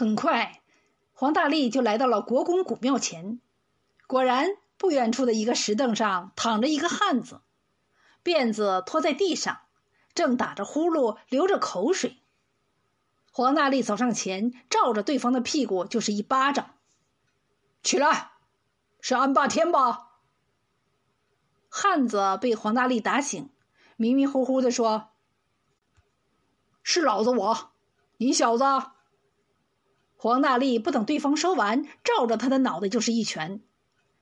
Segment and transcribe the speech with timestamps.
[0.00, 0.62] 很快，
[1.12, 3.38] 黄大力就来到了国公古庙前。
[4.06, 7.42] 果然，不远处的一个石凳上躺着一个汉子，
[8.24, 9.60] 辫子拖在地上，
[10.14, 12.16] 正打着呼噜，流着口水。
[13.30, 16.76] 黄大力走上前，照着对方的屁股就是一巴掌。
[17.82, 18.30] 起来，
[19.02, 20.12] 是安霸天吧？
[21.68, 23.50] 汉子被黄大力打醒，
[23.96, 25.10] 迷迷糊糊的说
[26.82, 27.72] ：“是老子我，
[28.16, 28.64] 你小子。”
[30.22, 33.62] 黄大力不等对方说完，照着他的脑袋就是一拳。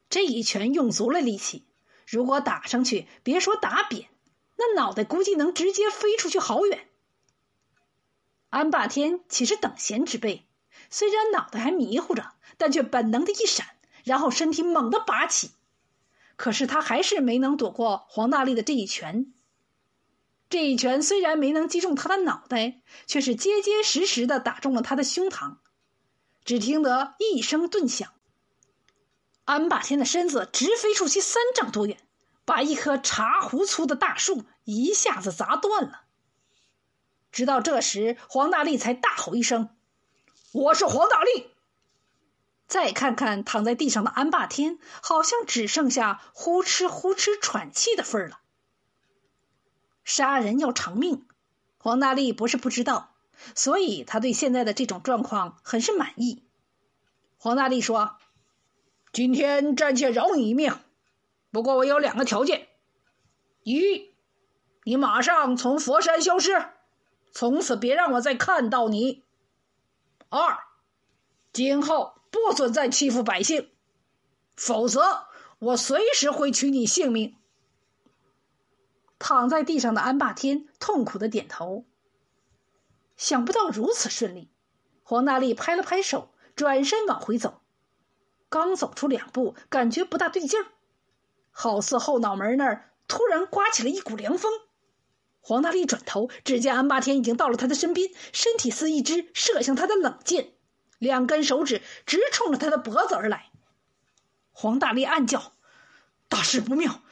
[0.09, 1.65] 这一拳用足了力气，
[2.07, 4.09] 如果打上去，别说打扁，
[4.57, 6.87] 那脑袋估计能直接飞出去好远。
[8.49, 10.47] 安霸天岂是等闲之辈？
[10.89, 13.67] 虽然脑袋还迷糊着，但却本能的一闪，
[14.05, 15.51] 然后身体猛地拔起。
[16.37, 19.33] 可是他还是没能躲过黄大力的这一拳。
[20.49, 25.57] 这一拳虽然没能击中他的脑袋，却是结结实实的打中了他的胸膛。
[26.49, 28.11] 只听得一声顿响，
[29.45, 32.01] 安霸天的身子直飞出去三丈多远，
[32.47, 36.05] 把一棵茶壶粗的大树一下子砸断了。
[37.31, 39.77] 直到这时，黄大力才大吼一声
[40.53, 41.51] ：“我是黄大力！”
[42.67, 48.41] 再看看躺在地上的安霸天，好像只剩下呼哧呼哧喘气的份儿了。
[50.03, 51.29] 杀人要偿命，
[51.77, 53.17] 黄大力不是不知道。
[53.55, 56.45] 所以他对现在的这种状况很是满意。
[57.37, 58.17] 黄大力说
[59.13, 60.77] ：“今天暂且饶你一命，
[61.51, 62.69] 不过我有两个条件：
[63.63, 64.11] 一，
[64.85, 66.65] 你马上从佛山消失，
[67.33, 69.23] 从此别让我再看到你；
[70.29, 70.59] 二，
[71.53, 73.71] 今后不准再欺负百姓，
[74.57, 75.27] 否则
[75.59, 77.37] 我随时会取你性命。”
[79.21, 81.85] 躺在地上的安霸天痛苦的点头。
[83.19, 84.49] 想不到如此顺利，
[85.03, 87.61] 黄大力拍了拍手，转身往回走。
[88.49, 90.67] 刚走出两步，感觉不大对劲儿，
[91.51, 94.53] 好似后脑门那儿突然刮起了一股凉风。
[95.41, 100.53] 黄大力转头，只见安霸天已经到了他的身边，身体似一支射向他的冷箭，
[100.99, 103.51] 两根手指直冲着他的脖子而来。
[104.53, 105.53] 黄大力暗叫
[106.29, 107.03] ：“大事不妙！”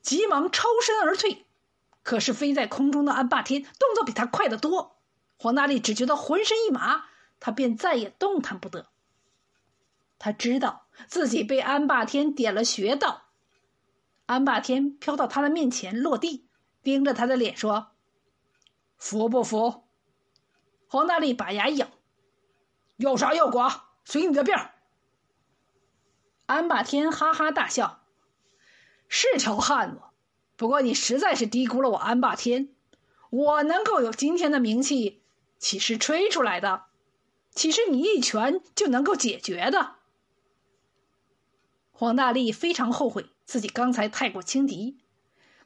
[0.00, 1.44] 急忙超身而退。
[2.04, 4.95] 可是飞在空中的安霸天动作比他快得多。
[5.38, 7.04] 黄大力只觉得浑身一麻，
[7.40, 8.88] 他便再也动弹不得。
[10.18, 13.24] 他知道自己被安霸天点了穴道。
[14.24, 16.48] 安霸天飘到他的面前落地，
[16.82, 17.88] 盯着他的脸说
[18.96, 19.84] ：“服不服？”
[20.88, 21.88] 黄大力把牙一咬
[22.96, 24.70] ：“要杀要剐，随你的便。”
[26.46, 28.00] 安霸天哈哈大笑
[29.06, 30.00] ：“是条汉子，
[30.56, 32.74] 不过你实在是低估了我安霸天。
[33.30, 35.22] 我能够有今天的名气。”
[35.58, 36.84] 岂是吹出来的？
[37.50, 39.94] 岂是你一拳就能够解决的？
[41.90, 44.98] 黄大力非常后悔自己刚才太过轻敌，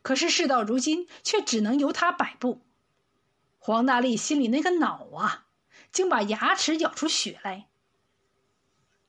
[0.02, 2.60] 可是事到如今却只能由他摆布。
[3.58, 5.46] 黄大力心里那个恼啊，
[5.90, 7.66] 竟把牙齿咬出血来。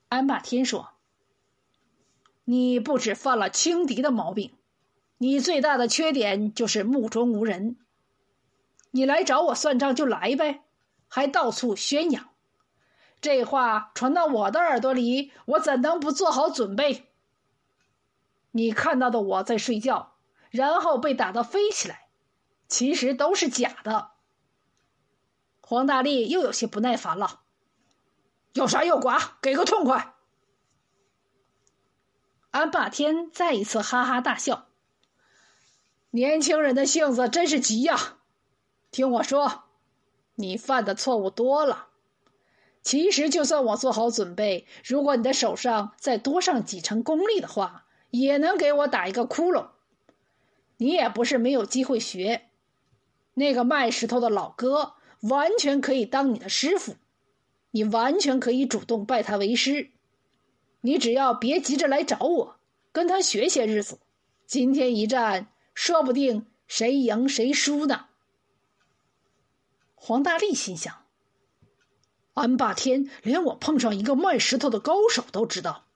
[0.08, 0.94] 安霸天说
[2.44, 4.52] ：“你不止犯了轻敌的毛病，
[5.18, 7.76] 你最大的缺点就是目中无人。
[8.90, 10.61] 你来找我算账就来呗。”
[11.14, 12.30] 还到处宣扬，
[13.20, 17.12] 这话传到我的耳朵里，我怎能不做好准备？
[18.50, 20.14] 你看到的我在睡觉，
[20.48, 22.08] 然后被打到飞起来，
[22.66, 24.12] 其实都是假的。
[25.60, 27.42] 黄大力又有些不耐烦了，
[28.54, 30.14] 要杀要剐，给个痛快！
[32.52, 34.66] 安霸天再一次哈哈大笑，
[36.08, 38.16] 年轻人的性子真是急呀！
[38.90, 39.64] 听我说。
[40.42, 41.86] 你犯的错误多了。
[42.82, 49.68] 其实，就算我做好准备，如果你的手上再多上几成功力的话，也能给我打一个窟窿。
[50.78, 52.42] 你也不是没有机会学。
[53.34, 56.96] 那个卖石头的老哥完全可以当你的师傅，
[57.70, 59.90] 你完全可以主动拜他为师。
[60.80, 62.56] 你只要别急着来找我，
[62.90, 64.00] 跟他学些日子。
[64.44, 68.06] 今天一战，说不定谁赢谁输呢。
[70.04, 71.06] 黄大力心想
[72.34, 75.86] ：“安霸天连我碰上一个卖石头的高手都知道，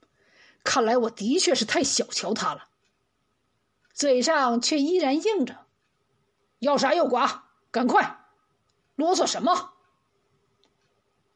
[0.62, 2.68] 看来我的确是太小瞧他了。”
[3.92, 5.66] 嘴上却依然硬着
[6.60, 7.42] ：“要杀要剐，
[7.72, 8.20] 赶快！
[8.94, 9.72] 啰嗦什么？”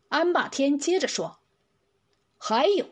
[0.09, 1.41] 安霸天接着说
[2.39, 2.87] ：“还有，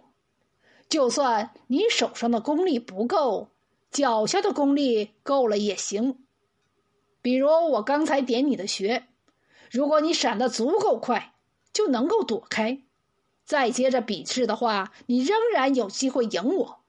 [0.88, 3.52] 就算你手上的功力不够，
[3.92, 6.26] 脚下的功力够了也行。
[7.22, 9.06] 比如我刚才点你的穴。”
[9.70, 11.35] 如果你闪得足够快，
[11.73, 12.82] 就能够躲开。
[13.44, 16.81] 再接着比试的话，你仍然有机会赢我。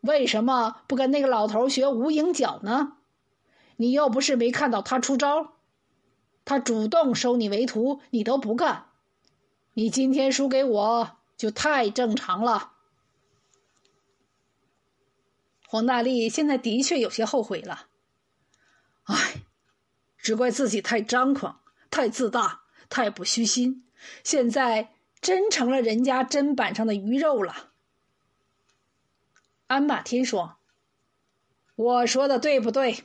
[0.00, 2.96] 为什么不跟那个老头学无影脚呢？
[3.76, 5.52] 你又不是没看到他出招，
[6.44, 8.86] 他主动收你为徒，你都不干。
[9.74, 12.72] 你今天输给我就太正常了。
[15.66, 17.86] 黄大力现在的确有些后悔了，
[19.04, 19.42] 唉，
[20.18, 23.84] 只怪自己太张狂、太自大、太不虚心，
[24.24, 27.72] 现在真成了人家砧板上的鱼肉了。
[29.66, 30.58] 安霸天说
[31.76, 33.04] ：“我说的对不对？”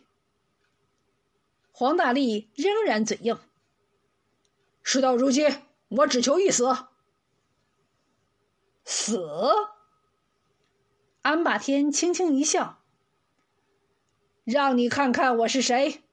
[1.72, 3.38] 黄大力仍然嘴硬。
[4.82, 6.74] 事到如今，我只求一死。
[8.86, 9.20] 死。
[11.22, 12.84] 安霸天轻轻一笑
[14.46, 16.04] ：“让你看看我是谁，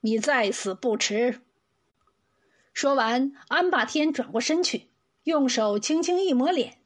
[0.00, 1.42] 你再死不迟。”
[2.72, 4.88] 说完，安霸天转过身去，
[5.24, 6.78] 用手轻轻一抹脸，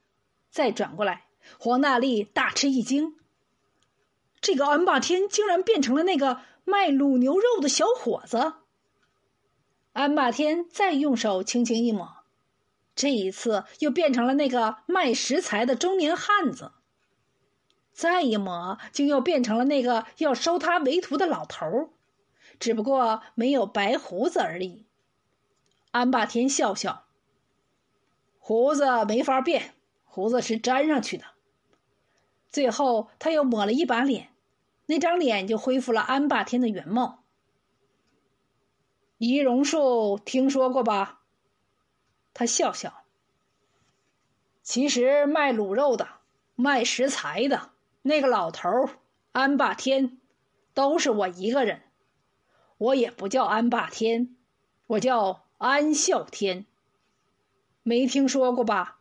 [0.51, 1.27] 再转过来。
[1.59, 3.17] 黄大力大吃一惊
[4.41, 8.55] ：“这个安霸天竟然变成了那个卖卤牛肉的小伙子！”
[9.93, 12.25] 安霸天再用手轻轻一抹，
[12.97, 16.73] 这一次又变成了那个卖食材的中年汉子。
[17.93, 21.89] 再一抹，竟又变成了那个要收他为徒的老头儿，
[22.59, 24.85] 只不过没有白胡子而已。
[25.95, 27.05] 安霸天笑笑
[28.41, 31.25] ：“胡子没法变，胡子是粘上去的。”
[32.51, 34.31] 最后，他又抹了一把脸，
[34.87, 37.23] 那张脸就恢复了安霸天的原貌。
[39.19, 41.21] 仪容术听说过吧？
[42.33, 43.05] 他笑笑
[44.65, 46.09] ：“其实卖卤肉的，
[46.57, 47.71] 卖食材的。”
[48.03, 48.69] 那个老头
[49.31, 50.19] 安霸天，
[50.75, 51.83] 都是我一个人。
[52.79, 54.37] 我也不叫安霸天，
[54.89, 56.67] 我叫安啸天。
[57.83, 58.99] 没听说过吧？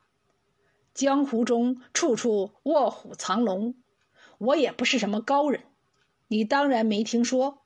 [0.93, 3.75] 江湖中处处卧虎藏龙，
[4.37, 5.63] 我也不是什么高人，
[6.29, 7.63] 你当然没听说。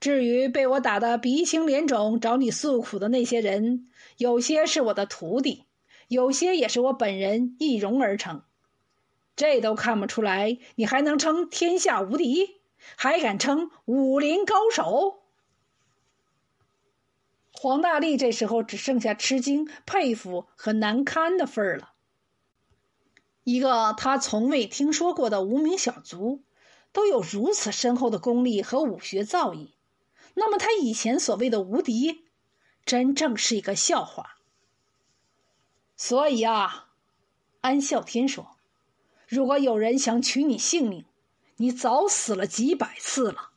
[0.00, 5.64] 至于被我打得鼻青脸肿找你诉苦的那些人，有些是我的徒弟，
[6.08, 8.44] 有些也是我本人易容而成。
[9.36, 12.62] 这都看不出来，你还能称天下无敌，
[12.96, 15.19] 还敢称武林高手？
[17.52, 21.92] 黄大力这时候只剩下吃惊、佩服和难堪的份儿了。
[23.44, 26.42] 一个他从未听说过的无名小卒，
[26.92, 29.70] 都有如此深厚的功力和武学造诣，
[30.34, 32.24] 那么他以前所谓的无敌，
[32.84, 34.36] 真正是一个笑话。
[35.96, 36.88] 所以啊，
[37.60, 38.56] 安啸天说。
[39.26, 41.04] 如果有人想取你性命，
[41.56, 43.50] 你早死了几百次了。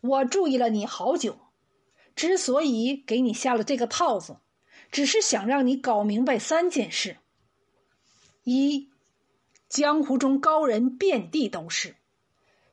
[0.00, 1.38] 我注意了你好久，
[2.14, 4.36] 之所以给你下了这个套子，
[4.90, 7.16] 只是想让你搞明白三件事：
[8.44, 8.90] 一，
[9.68, 11.96] 江湖中高人遍地都是，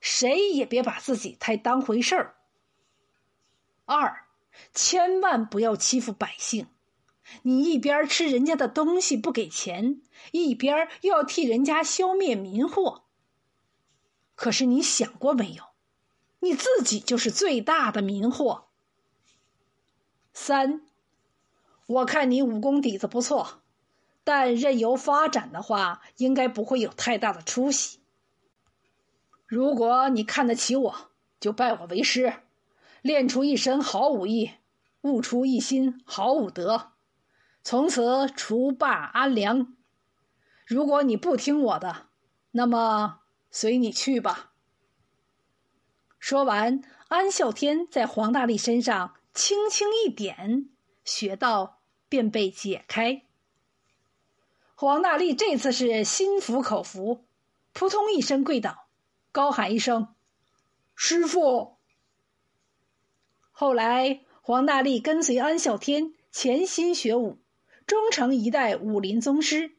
[0.01, 2.35] 谁也别把自己太当回事儿；
[3.85, 4.25] 二，
[4.73, 6.67] 千万不要欺负百姓。
[7.41, 10.01] 你一边吃人家的东西不给钱，
[10.31, 13.03] 一边又要替人家消灭民祸。
[14.35, 15.63] 可是你想过没有，
[16.39, 18.66] 你自己就是最大的民祸。
[20.39, 20.81] 三，
[21.87, 23.63] 我看你武功底子不错，
[24.23, 27.99] 但任由发展的话，应该不会有太大的出息。
[29.47, 30.95] 如果你看得起我，
[31.39, 32.35] 就拜我为师，
[33.01, 34.51] 练出一身好武艺，
[35.01, 36.91] 悟出一心好武德。
[37.63, 39.75] 从此除霸安良。
[40.67, 42.05] 如果你不听我的，
[42.51, 44.53] 那么随你去吧。
[46.19, 50.67] 说完，安啸天在黄大力身上轻轻一点，
[51.05, 51.79] 穴道
[52.09, 53.21] 便被解开。
[54.73, 57.23] 黄大力这次是心服口服，
[57.71, 58.87] 扑通一声跪倒，
[59.31, 60.15] 高喊一声
[60.95, 61.77] ：“师傅！”
[63.53, 67.37] 后来，黄大力跟随安啸天潜心学武。
[67.85, 69.77] 终成一代武林宗师。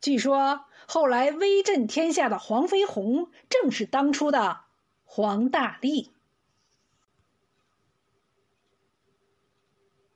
[0.00, 4.64] 据说后来威震天下的黄飞鸿，正是当初的
[5.04, 6.15] 黄大力。